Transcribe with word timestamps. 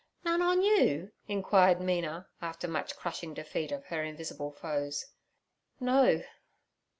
'None 0.25 0.41
on 0.41 0.63
you?' 0.63 1.11
inquired 1.27 1.79
Mina, 1.79 2.27
after 2.41 2.67
much 2.67 2.95
crushing 2.97 3.35
defeat 3.35 3.71
of 3.71 3.85
her 3.85 4.03
invisible 4.03 4.51
foes. 4.51 5.05
'No.' 5.79 6.23